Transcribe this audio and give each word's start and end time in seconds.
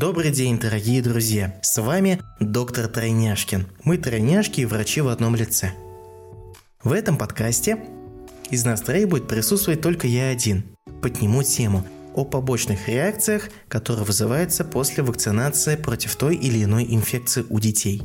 Добрый 0.00 0.30
день, 0.30 0.58
дорогие 0.58 1.02
друзья! 1.02 1.60
С 1.60 1.78
вами 1.78 2.22
доктор 2.40 2.88
Тройняшкин. 2.88 3.66
Мы 3.84 3.98
тройняшки 3.98 4.62
и 4.62 4.64
врачи 4.64 5.02
в 5.02 5.08
одном 5.08 5.36
лице. 5.36 5.72
В 6.82 6.92
этом 6.92 7.18
подкасте 7.18 7.84
из 8.48 8.64
нас 8.64 8.80
троих 8.80 9.10
будет 9.10 9.28
присутствовать 9.28 9.82
только 9.82 10.06
я 10.06 10.30
один. 10.30 10.64
Подниму 11.02 11.42
тему 11.42 11.84
о 12.14 12.24
побочных 12.24 12.88
реакциях, 12.88 13.50
которые 13.68 14.06
вызываются 14.06 14.64
после 14.64 15.04
вакцинации 15.04 15.76
против 15.76 16.16
той 16.16 16.34
или 16.34 16.64
иной 16.64 16.86
инфекции 16.88 17.44
у 17.50 17.60
детей. 17.60 18.00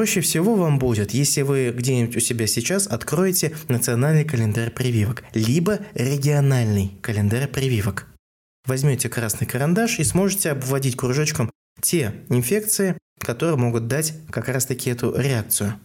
Проще 0.00 0.22
всего 0.22 0.54
вам 0.54 0.78
будет, 0.78 1.10
если 1.10 1.42
вы 1.42 1.74
где-нибудь 1.76 2.16
у 2.16 2.20
себя 2.20 2.46
сейчас 2.46 2.86
откроете 2.86 3.54
национальный 3.68 4.24
календарь 4.24 4.70
прививок, 4.70 5.24
либо 5.34 5.80
региональный 5.92 6.92
календарь 7.02 7.46
прививок. 7.46 8.06
Возьмете 8.64 9.10
красный 9.10 9.46
карандаш 9.46 9.98
и 9.98 10.04
сможете 10.04 10.52
обводить 10.52 10.96
кружочком 10.96 11.50
те 11.82 12.14
инфекции, 12.30 12.96
которые 13.18 13.58
могут 13.58 13.88
дать 13.88 14.14
как 14.30 14.48
раз 14.48 14.64
таки 14.64 14.88
эту 14.88 15.14
реакцию. 15.14 15.78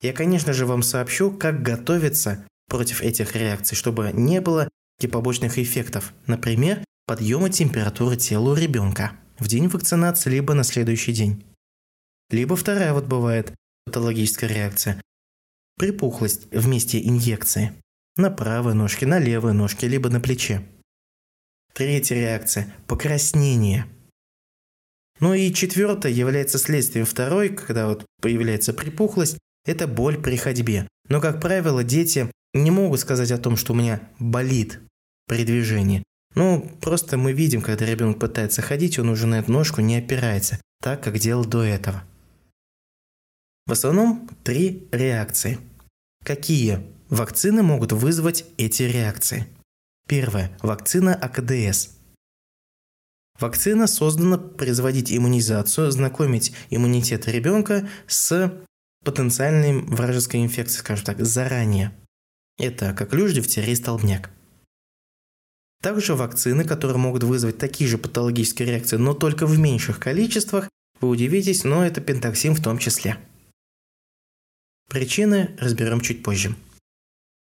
Я, 0.00 0.14
конечно 0.14 0.54
же, 0.54 0.64
вам 0.64 0.82
сообщу, 0.82 1.30
как 1.30 1.60
готовиться 1.60 2.42
против 2.70 3.02
этих 3.02 3.36
реакций, 3.36 3.76
чтобы 3.76 4.10
не 4.14 4.40
было 4.40 4.70
побочных 5.12 5.58
эффектов. 5.58 6.14
Например, 6.26 6.82
подъема 7.04 7.50
температуры 7.50 8.16
тела 8.16 8.52
у 8.52 8.54
ребенка 8.54 9.12
в 9.38 9.48
день 9.48 9.68
вакцинации, 9.68 10.30
либо 10.30 10.54
на 10.54 10.64
следующий 10.64 11.12
день. 11.12 11.44
Либо 12.30 12.56
вторая 12.56 12.92
вот 12.92 13.06
бывает 13.06 13.52
патологическая 13.86 14.48
реакция. 14.48 15.00
Припухлость 15.76 16.46
в 16.52 16.68
месте 16.68 17.00
инъекции. 17.02 17.72
На 18.16 18.30
правой 18.30 18.74
ножке, 18.74 19.06
на 19.06 19.18
левой 19.18 19.52
ножке, 19.52 19.88
либо 19.88 20.10
на 20.10 20.20
плече. 20.20 20.62
Третья 21.72 22.16
реакция– 22.16 22.74
покраснение. 22.86 23.86
Ну 25.20 25.34
и 25.34 25.52
четвертая 25.52 26.12
является 26.12 26.58
следствием 26.58 27.06
второй, 27.06 27.50
когда 27.50 27.86
вот 27.86 28.06
появляется 28.20 28.72
припухлость, 28.72 29.38
это 29.66 29.86
боль 29.86 30.20
при 30.20 30.36
ходьбе. 30.36 30.88
Но, 31.08 31.20
как 31.20 31.40
правило, 31.40 31.84
дети 31.84 32.30
не 32.54 32.70
могут 32.70 33.00
сказать 33.00 33.30
о 33.30 33.38
том, 33.38 33.56
что 33.56 33.72
у 33.72 33.76
меня 33.76 34.00
болит 34.18 34.80
при 35.26 35.44
движении. 35.44 36.02
Ну, 36.34 36.70
просто 36.80 37.16
мы 37.16 37.32
видим, 37.32 37.60
когда 37.60 37.84
ребенок 37.84 38.18
пытается 38.18 38.62
ходить, 38.62 38.98
он 38.98 39.08
уже 39.08 39.26
на 39.26 39.40
эту 39.40 39.52
ножку 39.52 39.80
не 39.80 39.96
опирается, 39.96 40.60
так, 40.80 41.02
как 41.02 41.18
делал 41.18 41.44
до 41.44 41.62
этого. 41.62 42.04
В 43.70 43.72
основном 43.72 44.28
три 44.42 44.88
реакции. 44.90 45.60
Какие 46.24 46.88
вакцины 47.08 47.62
могут 47.62 47.92
вызвать 47.92 48.44
эти 48.56 48.82
реакции? 48.82 49.46
Первое. 50.08 50.50
Вакцина 50.60 51.14
АКДС. 51.14 51.90
Вакцина 53.38 53.86
создана 53.86 54.38
производить 54.38 55.12
иммунизацию, 55.12 55.92
знакомить 55.92 56.52
иммунитет 56.70 57.28
ребенка 57.28 57.88
с 58.08 58.52
потенциальной 59.04 59.82
вражеской 59.82 60.42
инфекцией, 60.42 60.80
скажем 60.80 61.04
так, 61.04 61.24
заранее. 61.24 61.92
Это 62.58 62.92
как 62.92 63.14
люжь, 63.14 63.34
дифтерия 63.34 63.70
и 63.70 63.76
столбняк. 63.76 64.30
Также 65.80 66.16
вакцины, 66.16 66.64
которые 66.64 66.98
могут 66.98 67.22
вызвать 67.22 67.58
такие 67.58 67.88
же 67.88 67.98
патологические 67.98 68.66
реакции, 68.66 68.96
но 68.96 69.14
только 69.14 69.46
в 69.46 69.56
меньших 69.60 70.00
количествах, 70.00 70.68
вы 71.00 71.08
удивитесь, 71.08 71.62
но 71.62 71.86
это 71.86 72.00
пентоксин 72.00 72.56
в 72.56 72.62
том 72.64 72.76
числе. 72.76 73.16
Причины 74.90 75.56
разберем 75.60 76.00
чуть 76.00 76.24
позже. 76.24 76.56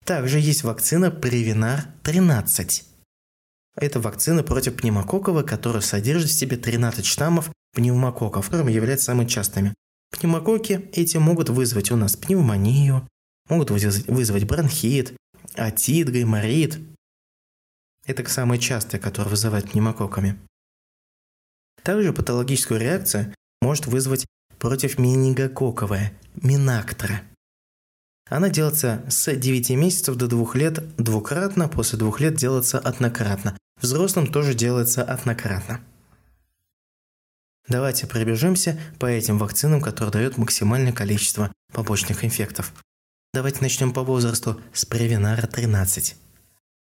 Также 0.03 0.39
есть 0.39 0.63
вакцина 0.63 1.05
Prevnar 1.05 1.81
13. 2.01 2.83
Это 3.75 3.99
вакцина 3.99 4.41
против 4.41 4.75
пневмококкова, 4.75 5.43
которая 5.43 5.83
содержит 5.83 6.31
в 6.31 6.33
себе 6.33 6.57
13 6.57 7.05
штаммов 7.05 7.51
пневмококков, 7.73 8.49
которыми 8.49 8.71
являются 8.71 9.05
самыми 9.05 9.27
частыми. 9.27 9.75
Пневмококки 10.09 10.89
эти 10.93 11.17
могут 11.17 11.49
вызвать 11.49 11.91
у 11.91 11.95
нас 11.95 12.15
пневмонию, 12.15 13.07
могут 13.49 13.69
вызвать 13.69 14.45
бронхит, 14.45 15.15
отит, 15.53 16.09
гайморит. 16.09 16.79
Это 18.07 18.27
самые 18.27 18.59
частые, 18.59 18.99
которые 18.99 19.29
вызывают 19.29 19.69
пневмококками. 19.69 20.39
Также 21.83 22.13
патологическую 22.13 22.79
реакцию 22.79 23.35
может 23.61 23.85
вызвать 23.85 24.25
против 24.57 24.97
менингококковая, 24.97 26.17
Минактра. 26.41 27.23
Она 28.29 28.49
делается 28.49 29.03
с 29.09 29.33
9 29.33 29.71
месяцев 29.71 30.15
до 30.15 30.27
2 30.27 30.53
лет 30.53 30.95
двукратно, 30.97 31.67
после 31.67 31.97
2 31.97 32.19
лет 32.19 32.35
делается 32.35 32.77
однократно. 32.77 33.57
Взрослым 33.81 34.27
тоже 34.27 34.53
делается 34.53 35.03
однократно. 35.03 35.81
Давайте 37.67 38.05
пробежимся 38.05 38.79
по 38.99 39.07
этим 39.07 39.37
вакцинам, 39.39 39.81
которые 39.81 40.11
дают 40.11 40.37
максимальное 40.37 40.93
количество 40.93 41.51
побочных 41.73 42.23
эффектов. 42.23 42.73
Давайте 43.33 43.59
начнем 43.61 43.91
по 43.91 44.03
возрасту 44.03 44.61
с 44.73 44.85
Превинара 44.85 45.47
13. 45.47 46.15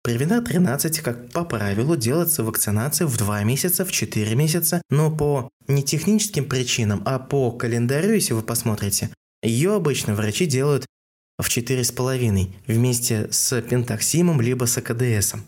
Превинар 0.02 0.44
13, 0.44 1.00
как 1.00 1.30
по 1.30 1.44
правилу, 1.44 1.96
делается 1.96 2.42
вакцинация 2.42 3.06
в 3.06 3.16
2 3.16 3.44
месяца, 3.44 3.84
в 3.84 3.92
4 3.92 4.34
месяца, 4.34 4.82
но 4.90 5.14
по 5.14 5.48
не 5.68 5.82
техническим 5.82 6.48
причинам, 6.48 7.02
а 7.06 7.18
по 7.18 7.52
календарю, 7.52 8.14
если 8.14 8.32
вы 8.32 8.42
посмотрите, 8.42 9.10
ее 9.42 9.74
обычно 9.74 10.14
врачи 10.14 10.46
делают 10.46 10.86
в 11.38 11.48
4,5 11.48 12.52
вместе 12.66 13.30
с 13.30 13.60
пентаксимом 13.62 14.40
либо 14.40 14.64
с 14.64 14.76
АКДСом. 14.78 15.44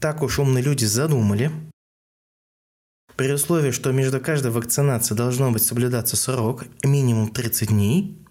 Так 0.00 0.22
уж 0.22 0.38
умные 0.38 0.64
люди 0.64 0.86
задумали. 0.86 1.50
При 3.16 3.30
условии, 3.32 3.70
что 3.70 3.92
между 3.92 4.18
каждой 4.18 4.50
вакцинацией 4.50 5.16
должно 5.16 5.50
быть 5.50 5.62
соблюдаться 5.62 6.16
срок 6.16 6.64
минимум 6.82 7.30
30 7.30 7.68
дней, 7.68 8.24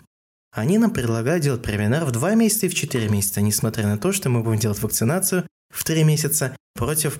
они 0.51 0.79
нам 0.79 0.91
предлагают 0.91 1.43
делать 1.43 1.61
преминар 1.61 2.05
в 2.05 2.11
2 2.11 2.33
месяца 2.33 2.65
и 2.65 2.69
в 2.69 2.73
4 2.73 3.07
месяца, 3.09 3.41
несмотря 3.41 3.85
на 3.85 3.99
то, 3.99 4.11
что 4.11 4.29
мы 4.29 4.41
будем 4.41 4.59
делать 4.59 4.81
вакцинацию 4.81 5.45
в 5.69 5.83
3 5.83 6.03
месяца 6.03 6.55
против 6.73 7.19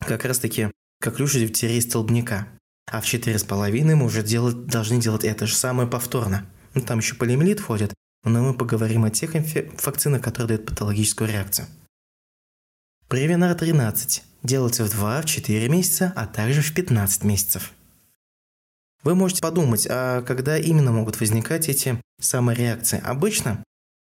как 0.00 0.24
раз 0.24 0.38
таки 0.38 0.70
коклюша 1.00 1.38
дифтерии 1.38 1.80
столбняка. 1.80 2.48
А 2.90 3.02
в 3.02 3.04
4,5 3.04 3.94
мы 3.94 4.06
уже 4.06 4.22
делать, 4.22 4.66
должны 4.66 4.98
делать 4.98 5.24
это 5.24 5.46
же 5.46 5.54
самое 5.54 5.88
повторно. 5.88 6.48
Ну, 6.76 6.82
там 6.82 6.98
еще 6.98 7.14
полиомиелит 7.14 7.60
входит, 7.60 7.94
но 8.22 8.42
мы 8.42 8.52
поговорим 8.52 9.04
о 9.04 9.10
тех 9.10 9.32
вакцинах, 9.82 10.20
которые 10.20 10.48
дают 10.48 10.66
патологическую 10.66 11.28
реакцию. 11.28 11.66
Превинар 13.08 13.54
13 13.54 14.22
делается 14.42 14.84
в 14.84 14.88
2-4 14.94 15.68
месяца, 15.70 16.12
а 16.14 16.26
также 16.26 16.60
в 16.60 16.74
15 16.74 17.24
месяцев. 17.24 17.72
Вы 19.02 19.14
можете 19.14 19.40
подумать, 19.40 19.86
а 19.88 20.20
когда 20.20 20.58
именно 20.58 20.92
могут 20.92 21.18
возникать 21.18 21.70
эти 21.70 21.98
самые 22.20 22.56
реакции? 22.56 23.00
Обычно 23.02 23.64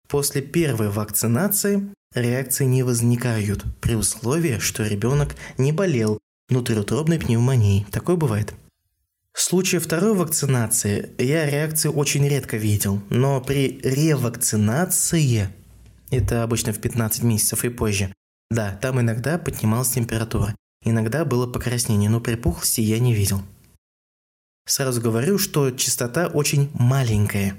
после 0.08 0.42
первой 0.42 0.90
вакцинации 0.90 1.94
реакции 2.16 2.66
не 2.66 2.82
возникают, 2.82 3.64
при 3.80 3.94
условии, 3.94 4.58
что 4.58 4.88
ребенок 4.88 5.36
не 5.60 5.72
болел 5.72 6.18
внутриутробной 6.50 7.20
пневмонией. 7.20 7.86
Такое 7.92 8.16
бывает. 8.16 8.56
В 9.36 9.42
случае 9.42 9.82
второй 9.82 10.16
вакцинации 10.16 11.12
я 11.18 11.46
реакции 11.46 11.90
очень 11.90 12.26
редко 12.26 12.56
видел, 12.56 13.02
но 13.10 13.42
при 13.42 13.82
ревакцинации, 13.84 15.50
это 16.10 16.44
обычно 16.44 16.72
в 16.72 16.80
15 16.80 17.22
месяцев 17.24 17.66
и 17.66 17.70
позже, 17.70 18.14
да, 18.50 18.80
там 18.82 19.02
иногда 19.02 19.38
поднималась 19.38 19.90
температура, 19.90 20.56
иногда 20.86 21.26
было 21.26 21.52
покраснение, 21.52 22.10
но 22.10 22.22
припухлости 22.22 22.80
я 22.80 22.98
не 23.00 23.14
видел. 23.14 23.42
Сразу 24.68 25.02
говорю, 25.02 25.38
что 25.38 25.70
частота 25.72 26.28
очень 26.28 26.72
маленькая. 26.74 27.58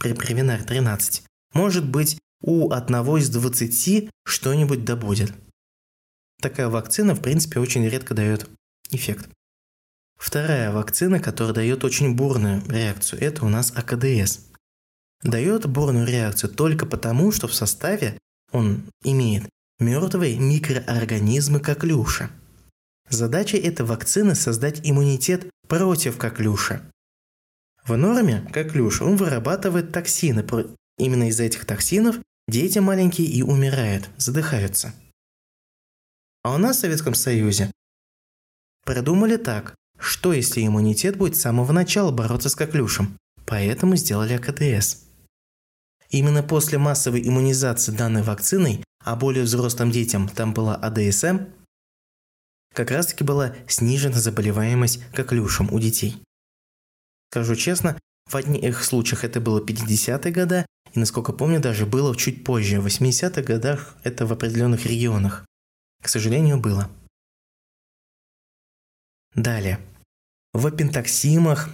При 0.00 0.14
Превинар 0.14 0.64
13. 0.64 1.22
Может 1.54 1.88
быть, 1.88 2.18
у 2.42 2.72
одного 2.72 3.18
из 3.18 3.30
20 3.30 4.10
что-нибудь 4.26 4.84
добудет. 4.84 5.32
Такая 6.42 6.68
вакцина, 6.68 7.14
в 7.14 7.22
принципе, 7.22 7.60
очень 7.60 7.88
редко 7.88 8.14
дает 8.14 8.50
эффект. 8.90 9.30
Вторая 10.18 10.72
вакцина, 10.72 11.20
которая 11.20 11.54
дает 11.54 11.84
очень 11.84 12.14
бурную 12.14 12.62
реакцию, 12.68 13.22
это 13.22 13.46
у 13.46 13.48
нас 13.48 13.72
АКДС. 13.74 14.40
Дает 15.22 15.66
бурную 15.66 16.06
реакцию 16.06 16.52
только 16.52 16.86
потому, 16.86 17.32
что 17.32 17.48
в 17.48 17.54
составе 17.54 18.18
он 18.52 18.84
имеет 19.04 19.48
мертвые 19.78 20.38
микроорганизмы 20.38 21.60
коклюша. 21.60 22.30
Задача 23.08 23.56
этой 23.56 23.86
вакцины– 23.86 24.34
создать 24.36 24.80
иммунитет 24.82 25.50
против 25.66 26.18
коклюша. 26.18 26.82
В 27.86 27.96
норме 27.96 28.46
коклюш, 28.52 29.00
он 29.00 29.16
вырабатывает 29.16 29.92
токсины. 29.92 30.44
Именно 30.98 31.28
из-за 31.28 31.44
этих 31.44 31.64
токсинов 31.64 32.16
дети 32.48 32.80
маленькие 32.80 33.28
и 33.28 33.42
умирают, 33.42 34.10
задыхаются. 34.18 34.92
А 36.42 36.54
у 36.54 36.58
нас 36.58 36.76
в 36.76 36.80
Советском 36.80 37.14
Союзе 37.14 37.70
придумали 38.84 39.36
так, 39.36 39.74
что 39.98 40.32
если 40.32 40.66
иммунитет 40.66 41.16
будет 41.16 41.36
с 41.36 41.40
самого 41.40 41.72
начала 41.72 42.10
бороться 42.10 42.48
с 42.48 42.54
коклюшем? 42.54 43.18
поэтому 43.48 43.96
сделали 43.96 44.34
АКДС. 44.34 45.04
Именно 46.10 46.42
после 46.42 46.78
массовой 46.78 47.26
иммунизации 47.26 47.92
данной 47.92 48.22
вакциной, 48.22 48.84
а 49.04 49.16
более 49.16 49.44
взрослым 49.44 49.90
детям 49.90 50.28
там 50.28 50.52
была 50.52 50.76
АДСМ, 50.76 51.38
как 52.74 52.90
раз 52.90 53.06
таки 53.06 53.24
была 53.24 53.54
снижена 53.66 54.20
заболеваемость 54.20 55.02
коклюшем 55.12 55.72
у 55.72 55.80
детей. 55.80 56.22
Скажу 57.30 57.56
честно, 57.56 57.98
в 58.30 58.36
одних 58.36 58.84
случаях 58.84 59.24
это 59.24 59.40
было 59.40 59.64
50-е 59.64 60.32
годы, 60.32 60.66
и, 60.92 60.98
насколько 60.98 61.32
помню, 61.32 61.60
даже 61.60 61.86
было 61.86 62.14
чуть 62.16 62.44
позже, 62.44 62.80
в 62.80 62.86
80-х 62.86 63.42
годах 63.42 63.96
это 64.04 64.26
в 64.26 64.32
определенных 64.32 64.84
регионах. 64.86 65.46
К 66.02 66.08
сожалению, 66.08 66.58
было. 66.58 66.90
Далее. 69.38 69.78
В 70.52 70.68
пентаксимах, 70.72 71.70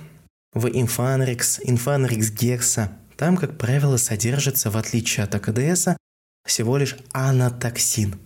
в 0.53 0.69
инфанрикс, 0.69 1.61
инфанрикс 1.63 2.31
гекса, 2.31 2.93
там, 3.17 3.39
как 3.39 3.57
правило, 3.57 3.97
содержится, 3.97 4.71
в 4.71 4.77
отличие 4.77 5.25
от 5.25 5.35
АКДС, 5.35 5.97
всего 6.47 6.77
лишь 6.77 6.95
анатоксин. 7.13 8.17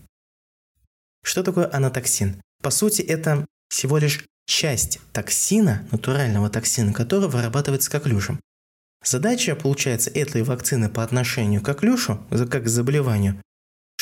Что 1.22 1.44
такое 1.44 1.72
анатоксин? 1.72 2.42
По 2.64 2.70
сути, 2.70 3.00
это 3.00 3.46
всего 3.68 3.98
лишь 3.98 4.24
часть 4.48 4.98
токсина, 5.12 5.86
натурального 5.92 6.50
токсина, 6.50 6.92
который 6.92 7.28
вырабатывается 7.28 7.92
коклюшем. 7.92 8.40
Задача, 9.04 9.54
получается, 9.54 10.10
этой 10.10 10.42
вакцины 10.42 10.88
по 10.88 11.04
отношению 11.04 11.62
к 11.62 11.66
коклюшу, 11.66 12.26
как 12.50 12.64
к 12.64 12.68
заболеванию, 12.68 13.40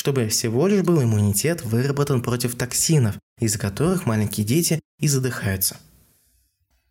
чтобы 0.07 0.29
всего 0.29 0.69
лишь 0.69 0.85
был 0.85 1.03
иммунитет 1.03 1.65
выработан 1.65 2.23
против 2.23 2.55
токсинов, 2.55 3.19
из-за 3.41 3.59
которых 3.59 4.07
маленькие 4.07 4.47
дети 4.47 4.79
и 5.01 5.09
задыхаются. 5.09 5.79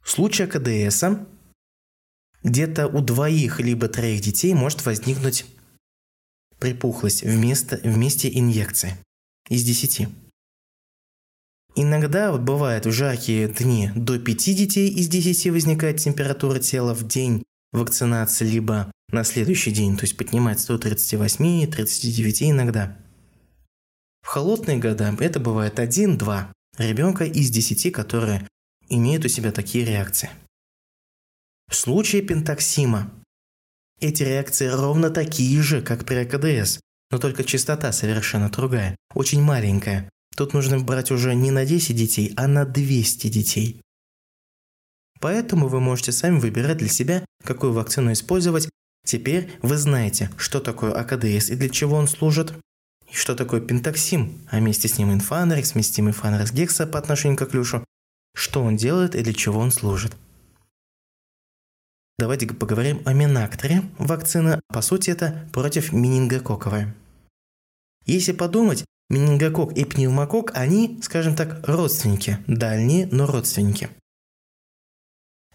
В 0.01 0.11
случае 0.11 0.47
КДС 0.47 1.01
где-то 2.43 2.87
у 2.87 2.99
двоих 2.99 3.61
либо 3.61 3.87
троих 3.87 4.19
детей 4.19 4.53
может 4.53 4.85
возникнуть 4.85 5.45
припухлость 6.59 7.23
вместо, 7.23 7.79
вместе 7.83 8.29
инъекции 8.37 8.97
из 9.47 9.63
10. 9.63 10.09
Иногда 11.77 12.33
вот 12.33 12.41
бывает 12.41 12.85
в 12.85 12.91
жаркие 12.91 13.47
дни 13.47 13.91
до 13.95 14.19
5 14.19 14.37
детей 14.57 14.89
из 14.89 15.07
10 15.07 15.53
возникает 15.53 16.01
температура 16.01 16.59
тела 16.59 16.93
в 16.93 17.07
день 17.07 17.43
вакцинации, 17.71 18.45
либо 18.45 18.91
на 19.09 19.23
следующий 19.23 19.71
день, 19.71 19.95
то 19.95 20.03
есть 20.03 20.17
поднимается 20.17 20.67
до 20.73 20.79
38, 20.79 21.71
39 21.71 22.43
иногда. 22.43 22.97
В 24.25 24.27
холодные 24.27 24.79
года 24.79 25.15
это 25.19 25.39
бывает 25.39 25.77
1-2 25.77 26.47
ребенка 26.79 27.25
из 27.25 27.51
10, 27.51 27.93
которые 27.93 28.47
имеют 28.89 29.23
у 29.23 29.27
себя 29.27 29.51
такие 29.51 29.85
реакции. 29.85 30.31
В 31.69 31.75
случае 31.75 32.23
пентоксима 32.23 33.11
эти 34.01 34.23
реакции 34.23 34.65
ровно 34.65 35.11
такие 35.11 35.61
же, 35.61 35.83
как 35.83 36.05
при 36.05 36.15
АКДС, 36.15 36.79
но 37.11 37.19
только 37.19 37.43
частота 37.43 37.91
совершенно 37.91 38.49
другая, 38.49 38.95
очень 39.13 39.43
маленькая. 39.43 40.09
Тут 40.35 40.55
нужно 40.55 40.79
брать 40.79 41.11
уже 41.11 41.35
не 41.35 41.51
на 41.51 41.63
10 41.63 41.95
детей, 41.95 42.33
а 42.35 42.47
на 42.47 42.65
200 42.65 43.27
детей. 43.27 43.79
Поэтому 45.21 45.67
вы 45.67 45.79
можете 45.79 46.11
сами 46.11 46.39
выбирать 46.39 46.77
для 46.77 46.89
себя, 46.89 47.23
какую 47.43 47.73
вакцину 47.73 48.11
использовать. 48.11 48.69
Теперь 49.05 49.51
вы 49.61 49.77
знаете, 49.77 50.31
что 50.37 50.59
такое 50.59 50.93
АКДС 50.93 51.51
и 51.51 51.55
для 51.55 51.69
чего 51.69 51.95
он 51.95 52.07
служит, 52.07 52.55
и 53.09 53.13
что 53.13 53.35
такое 53.35 53.61
пентоксим, 53.61 54.41
а 54.51 54.57
вместе 54.57 54.87
с 54.87 54.97
ним 54.97 55.13
инфанерикс, 55.13 55.73
вместимый 55.73 56.13
фанерикс 56.13 56.51
гекса 56.51 56.87
по 56.87 56.99
отношению 56.99 57.37
к 57.37 57.45
клюшу, 57.45 57.83
что 58.35 58.63
он 58.63 58.75
делает 58.75 59.15
и 59.15 59.23
для 59.23 59.33
чего 59.33 59.59
он 59.59 59.71
служит. 59.71 60.15
Давайте 62.17 62.47
поговорим 62.47 63.01
о 63.05 63.13
Минакторе. 63.13 63.83
Вакцина, 63.97 64.61
по 64.69 64.81
сути, 64.81 65.09
это 65.09 65.47
против 65.51 65.91
менингококковая. 65.91 66.95
Если 68.05 68.31
подумать, 68.31 68.85
менингокок 69.09 69.77
и 69.77 69.83
пневмокок, 69.83 70.51
они, 70.55 70.99
скажем 71.01 71.35
так, 71.35 71.67
родственники, 71.67 72.39
дальние, 72.47 73.07
но 73.11 73.25
родственники. 73.25 73.89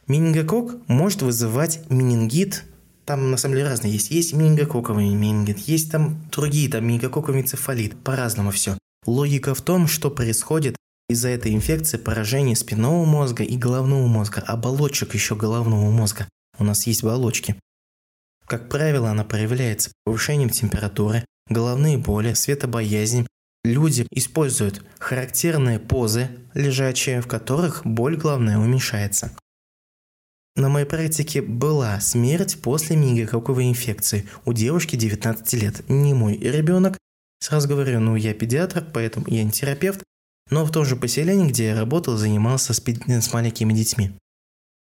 Менингокок 0.07 0.87
может 0.89 1.23
вызывать 1.23 1.89
менингит, 1.89 2.65
там 3.11 3.33
на 3.33 3.37
самом 3.37 3.57
деле 3.57 3.69
разные 3.69 3.93
есть. 3.93 4.13
Есть 4.13 4.35
менингококковый 4.35 5.09
менингит, 5.09 5.59
есть 5.59 5.91
там 5.91 6.25
другие, 6.31 6.71
там 6.71 6.87
менингококковый 6.87 7.41
энцефалит, 7.41 8.01
по-разному 8.05 8.53
все. 8.53 8.79
Логика 9.05 9.53
в 9.57 9.63
том, 9.63 9.89
что 9.89 10.13
происходит 10.13 10.77
из-за 11.09 11.31
этой 11.31 11.53
инфекции 11.53 11.97
поражение 11.97 12.55
спинного 12.55 13.05
мозга 13.05 13.43
и 13.43 13.57
головного 13.57 14.07
мозга, 14.07 14.45
оболочек 14.47 15.15
еще 15.15 15.35
головного 15.35 15.91
мозга 15.91 16.29
у 16.61 16.63
нас 16.63 16.87
есть 16.87 17.03
оболочки. 17.03 17.57
Как 18.47 18.69
правило, 18.69 19.11
она 19.11 19.25
проявляется 19.25 19.91
повышением 20.05 20.51
температуры, 20.51 21.25
головные 21.49 21.99
боли, 21.99 22.35
светобоязнь. 22.35 23.27
Люди 23.65 24.07
используют 24.13 24.85
характерные 25.01 25.81
позы 25.81 26.29
лежачие, 26.55 27.23
в 27.23 27.27
которых 27.27 27.85
боль 27.85 28.17
головная 28.17 28.59
уменьшается. 28.59 29.33
На 30.61 30.69
моей 30.69 30.85
практике 30.85 31.41
была 31.41 31.99
смерть 32.01 32.61
после 32.61 32.95
менингококковой 32.95 33.71
инфекции 33.71 34.29
у 34.45 34.53
девушки 34.53 34.95
19 34.95 35.55
лет. 35.55 35.89
Не 35.89 36.13
мой 36.13 36.37
ребенок. 36.37 36.99
Сразу 37.39 37.67
говорю, 37.67 37.99
ну 38.01 38.15
я 38.15 38.35
педиатр, 38.35 38.85
поэтому 38.93 39.25
я 39.31 39.43
не 39.43 39.51
терапевт, 39.51 40.05
но 40.51 40.67
в 40.67 40.71
том 40.71 40.85
же 40.85 40.97
поселении, 40.97 41.49
где 41.49 41.69
я 41.69 41.75
работал, 41.75 42.19
занимался 42.19 42.75
с, 42.75 42.79
с 42.79 43.33
маленькими 43.33 43.73
детьми. 43.73 44.11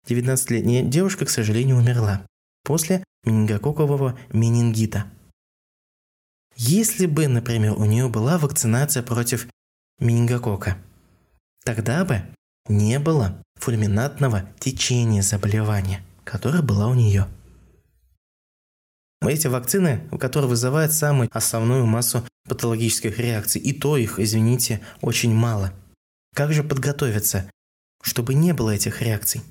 19-летняя 0.09 0.83
девушка, 0.83 1.27
к 1.27 1.31
сожалению, 1.31 1.77
умерла 1.77 2.27
после 2.65 3.05
менингококкового 3.23 4.19
менингита. 4.33 5.05
Если 6.57 7.07
бы, 7.07 7.29
например, 7.29 7.75
у 7.75 7.85
нее 7.85 8.09
была 8.09 8.39
вакцинация 8.39 9.05
против 9.05 9.47
менингокока, 10.01 10.77
тогда 11.65 12.05
бы 12.05 12.23
не 12.69 12.99
было 12.99 13.41
фульминатного 13.59 14.49
течения 14.59 15.23
заболевания, 15.23 16.05
которое 16.25 16.63
было 16.63 16.87
у 16.87 16.95
нее. 16.95 17.27
Эти 19.21 19.49
вакцины, 19.49 20.09
которые 20.19 20.49
вызывают 20.49 20.93
самую 20.93 21.29
основную 21.33 21.87
массу 21.87 22.25
патологических 22.49 23.19
реакций, 23.19 23.61
и 23.61 23.73
то 23.73 23.97
их, 23.97 24.19
извините, 24.19 24.81
очень 25.01 25.35
мало. 25.35 25.73
Как 26.35 26.53
же 26.53 26.63
подготовиться, 26.63 27.51
чтобы 28.03 28.35
не 28.35 28.53
было 28.55 28.71
этих 28.71 29.03
реакций? 29.03 29.43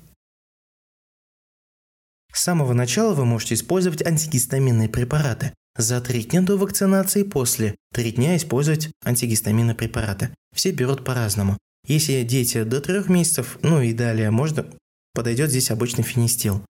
С 2.32 2.42
самого 2.42 2.72
начала 2.72 3.14
вы 3.14 3.24
можете 3.24 3.54
использовать 3.54 4.04
антигистаминные 4.06 4.88
препараты. 4.88 5.52
За 5.76 6.00
три 6.00 6.24
дня 6.24 6.42
до 6.42 6.56
вакцинации 6.56 7.20
и 7.20 7.28
после 7.28 7.76
три 7.92 8.10
дня 8.10 8.36
использовать 8.36 8.90
антигистаминные 9.04 9.74
препараты. 9.74 10.34
Все 10.54 10.70
берут 10.70 11.04
по-разному. 11.04 11.56
Если 11.88 12.22
дети 12.22 12.64
до 12.64 12.82
трех 12.82 13.08
месяцев, 13.08 13.58
ну 13.62 13.80
и 13.80 13.94
далее, 13.94 14.30
можно 14.30 14.66
подойдет 15.14 15.48
здесь 15.48 15.70
обычный 15.70 16.04
фенистил. 16.04 16.62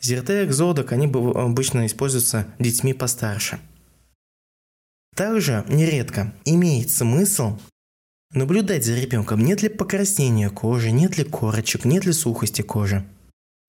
Зертек, 0.00 0.52
зодок, 0.52 0.92
они 0.92 1.06
обычно 1.06 1.84
используются 1.86 2.46
детьми 2.60 2.94
постарше. 2.94 3.58
Также 5.16 5.64
нередко 5.68 6.32
имеет 6.44 6.90
смысл 6.90 7.58
наблюдать 8.32 8.84
за 8.84 8.94
ребенком, 8.94 9.44
нет 9.44 9.60
ли 9.62 9.68
покраснения 9.68 10.48
кожи, 10.50 10.92
нет 10.92 11.18
ли 11.18 11.24
корочек, 11.24 11.84
нет 11.84 12.06
ли 12.06 12.12
сухости 12.12 12.62
кожи. 12.62 13.04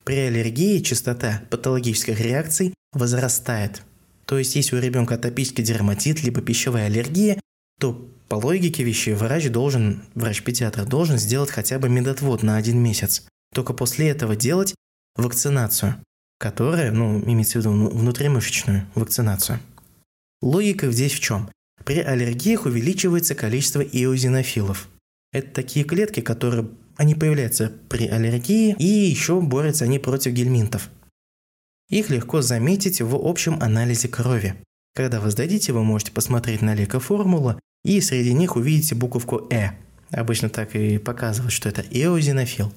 При 0.05 0.17
аллергии 0.19 0.79
частота 0.79 1.41
патологических 1.49 2.19
реакций 2.19 2.75
возрастает. 2.93 3.81
То 4.25 4.37
есть, 4.37 4.55
если 4.55 4.75
у 4.75 4.79
ребенка 4.79 5.15
атопический 5.15 5.63
дерматит, 5.63 6.21
либо 6.23 6.41
пищевая 6.41 6.85
аллергия, 6.85 7.39
то 7.81 8.07
по 8.29 8.35
логике 8.35 8.83
вещей 8.83 9.15
врач 9.15 9.49
должен, 9.49 10.03
врач-педиатр 10.13 10.85
должен 10.85 11.17
сделать 11.17 11.49
хотя 11.49 11.79
бы 11.79 11.89
медотвод 11.89 12.43
на 12.43 12.55
один 12.55 12.77
месяц. 12.77 13.25
Только 13.53 13.73
после 13.73 14.09
этого 14.09 14.35
делать 14.35 14.75
вакцинацию, 15.15 15.95
которая, 16.39 16.91
ну, 16.91 17.19
имеется 17.19 17.57
в 17.57 17.61
виду 17.61 17.71
внутримышечную 17.71 18.85
вакцинацию. 18.93 19.59
Логика 20.41 20.91
здесь 20.91 21.13
в 21.13 21.19
чем? 21.19 21.49
При 21.83 21.99
аллергиях 21.99 22.65
увеличивается 22.65 23.33
количество 23.33 23.81
иозинофилов. 23.81 24.87
Это 25.33 25.51
такие 25.51 25.83
клетки, 25.83 26.19
которые 26.19 26.69
они 26.97 27.15
появляются 27.15 27.73
при 27.89 28.07
аллергии 28.07 28.75
и 28.77 28.85
еще 28.85 29.41
борются 29.41 29.85
они 29.85 29.97
против 29.97 30.33
гельминтов. 30.33 30.89
Их 31.89 32.11
легко 32.11 32.41
заметить 32.41 33.01
в 33.01 33.15
общем 33.15 33.57
анализе 33.59 34.07
крови. 34.07 34.55
Когда 34.93 35.19
вы 35.19 35.31
сдадите, 35.31 35.73
вы 35.73 35.83
можете 35.83 36.11
посмотреть 36.11 36.61
на 36.61 36.75
лекоформулу 36.75 37.59
и 37.83 37.99
среди 38.01 38.33
них 38.33 38.55
увидите 38.55 38.95
буковку 38.95 39.47
«Э». 39.49 39.71
Обычно 40.11 40.49
так 40.49 40.75
и 40.75 40.97
показывают, 40.97 41.53
что 41.53 41.69
это 41.69 41.81
эозинофил. 41.81 42.73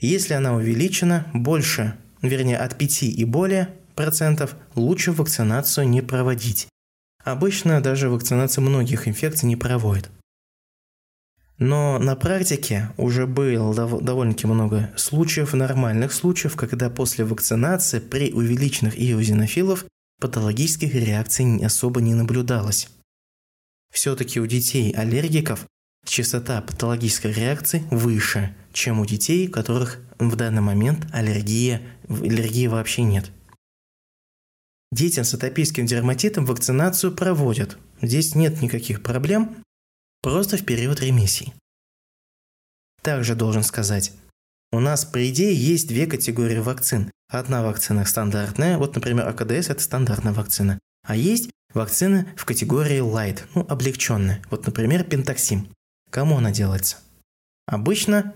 Если 0.00 0.32
она 0.32 0.54
увеличена 0.54 1.30
больше, 1.34 1.94
вернее 2.22 2.56
от 2.56 2.78
5 2.78 3.02
и 3.02 3.24
более 3.24 3.68
процентов, 3.94 4.56
лучше 4.74 5.12
вакцинацию 5.12 5.86
не 5.88 6.00
проводить. 6.00 6.68
Обычно 7.22 7.82
даже 7.82 8.08
вакцинация 8.08 8.62
многих 8.62 9.06
инфекций 9.06 9.46
не 9.46 9.56
проводит. 9.56 10.10
Но 11.58 11.98
на 11.98 12.16
практике 12.16 12.88
уже 12.96 13.26
было 13.26 13.74
довольно-таки 13.74 14.46
много 14.46 14.90
случаев, 14.96 15.52
нормальных 15.52 16.14
случаев, 16.14 16.56
когда 16.56 16.88
после 16.88 17.26
вакцинации 17.26 17.98
при 17.98 18.32
увеличенных 18.32 18.98
иозинофилов 18.98 19.84
патологических 20.20 20.94
реакций 20.94 21.64
особо 21.64 22.00
не 22.00 22.14
наблюдалось. 22.14 22.88
Все-таки 23.92 24.40
у 24.40 24.46
детей 24.46 24.92
аллергиков 24.92 25.66
частота 26.06 26.62
патологической 26.62 27.32
реакции 27.32 27.84
выше, 27.90 28.54
чем 28.72 29.00
у 29.00 29.06
детей, 29.06 29.48
у 29.48 29.50
которых 29.50 29.98
в 30.18 30.36
данный 30.36 30.62
момент 30.62 31.06
аллергия, 31.12 31.82
аллергии 32.08 32.66
вообще 32.66 33.02
нет. 33.02 33.30
Детям 34.92 35.24
с 35.24 35.34
атопическим 35.34 35.86
дерматитом 35.86 36.46
вакцинацию 36.46 37.14
проводят. 37.14 37.78
Здесь 38.02 38.34
нет 38.34 38.60
никаких 38.60 39.02
проблем, 39.02 39.56
просто 40.20 40.56
в 40.56 40.64
период 40.64 41.00
ремиссии. 41.00 41.52
Также 43.02 43.34
должен 43.34 43.62
сказать, 43.62 44.12
у 44.72 44.80
нас, 44.80 45.04
по 45.04 45.28
идее, 45.28 45.54
есть 45.54 45.88
две 45.88 46.06
категории 46.06 46.58
вакцин. 46.58 47.10
Одна 47.28 47.62
вакцина 47.62 48.04
стандартная, 48.04 48.78
вот, 48.78 48.94
например, 48.94 49.28
АКДС– 49.28 49.68
это 49.70 49.80
стандартная 49.80 50.32
вакцина. 50.32 50.78
А 51.06 51.16
есть 51.16 51.50
вакцины 51.72 52.28
в 52.36 52.44
категории 52.44 53.00
light, 53.00 53.42
ну, 53.54 53.64
облегченная. 53.68 54.42
Вот, 54.50 54.66
например, 54.66 55.04
пентаксим. 55.04 55.68
Кому 56.10 56.38
она 56.38 56.50
делается? 56.50 56.98
Обычно 57.66 58.34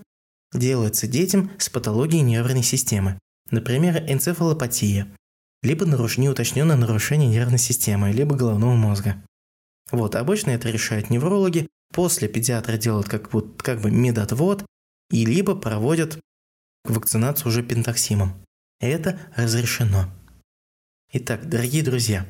делается 0.53 1.07
детям 1.07 1.51
с 1.57 1.69
патологией 1.69 2.21
нервной 2.21 2.63
системы. 2.63 3.19
Например, 3.51 4.03
энцефалопатия, 4.07 5.07
либо 5.61 5.85
наруш... 5.85 6.17
неуточненное 6.17 6.75
нарушение 6.75 7.29
нервной 7.29 7.59
системы, 7.59 8.11
либо 8.11 8.35
головного 8.35 8.75
мозга. 8.75 9.21
Вот, 9.91 10.15
обычно 10.15 10.51
это 10.51 10.69
решают 10.69 11.09
неврологи, 11.09 11.67
после 11.93 12.27
педиатры 12.27 12.77
делают 12.77 13.07
как, 13.07 13.33
вот, 13.33 13.61
как 13.61 13.81
бы 13.81 13.91
медотвод, 13.91 14.65
и 15.11 15.25
либо 15.25 15.55
проводят 15.55 16.19
вакцинацию 16.83 17.49
уже 17.49 17.63
пентаксимом. 17.63 18.33
Это 18.79 19.19
разрешено. 19.35 20.09
Итак, 21.13 21.47
дорогие 21.47 21.83
друзья, 21.83 22.27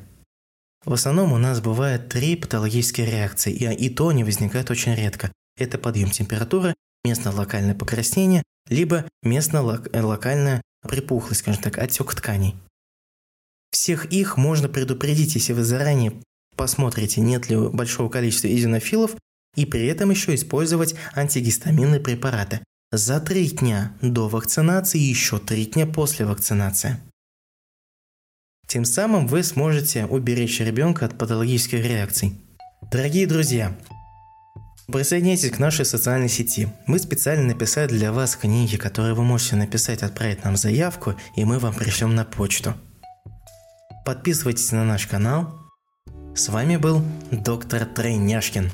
в 0.84 0.92
основном 0.92 1.32
у 1.32 1.38
нас 1.38 1.60
бывает 1.60 2.08
три 2.08 2.36
патологические 2.36 3.10
реакции, 3.10 3.52
и, 3.52 3.64
и 3.74 3.90
то 3.90 4.08
они 4.08 4.22
возникают 4.22 4.70
очень 4.70 4.94
редко. 4.94 5.32
Это 5.56 5.78
подъем 5.78 6.10
температуры, 6.10 6.74
местно-локальное 7.04 7.74
покраснение, 7.74 8.42
либо 8.68 9.08
местно-локальная 9.22 10.62
припухлость, 10.82 11.40
скажем 11.40 11.62
так, 11.62 11.78
отек 11.78 12.14
тканей. 12.14 12.54
Всех 13.70 14.06
их 14.06 14.36
можно 14.36 14.68
предупредить, 14.68 15.34
если 15.34 15.52
вы 15.52 15.64
заранее 15.64 16.22
посмотрите, 16.56 17.20
нет 17.20 17.48
ли 17.48 17.56
большого 17.56 18.08
количества 18.08 18.48
изинофилов, 18.48 19.16
и 19.56 19.66
при 19.66 19.86
этом 19.86 20.10
еще 20.10 20.34
использовать 20.34 20.94
антигистаминные 21.14 22.00
препараты 22.00 22.60
за 22.92 23.20
три 23.20 23.48
дня 23.50 23.92
до 24.00 24.28
вакцинации 24.28 25.00
и 25.00 25.08
еще 25.08 25.38
три 25.38 25.66
дня 25.66 25.86
после 25.86 26.24
вакцинации. 26.24 26.98
Тем 28.68 28.84
самым 28.84 29.26
вы 29.26 29.42
сможете 29.42 30.06
уберечь 30.06 30.60
ребенка 30.60 31.06
от 31.06 31.18
патологических 31.18 31.84
реакций. 31.84 32.40
Дорогие 32.90 33.26
друзья, 33.26 33.76
присоединяйтесь 34.88 35.50
к 35.50 35.58
нашей 35.58 35.84
социальной 35.84 36.28
сети. 36.28 36.68
Мы 36.86 36.98
специально 36.98 37.46
написали 37.46 37.88
для 37.88 38.12
вас 38.12 38.36
книги, 38.36 38.76
которые 38.76 39.14
вы 39.14 39.24
можете 39.24 39.56
написать, 39.56 40.02
отправить 40.02 40.44
нам 40.44 40.56
заявку, 40.56 41.14
и 41.36 41.44
мы 41.44 41.58
вам 41.58 41.74
пришлем 41.74 42.14
на 42.14 42.24
почту. 42.24 42.74
Подписывайтесь 44.04 44.72
на 44.72 44.84
наш 44.84 45.06
канал. 45.06 45.58
С 46.34 46.48
вами 46.48 46.76
был 46.76 47.02
доктор 47.30 47.86
Трейняшкин. 47.86 48.70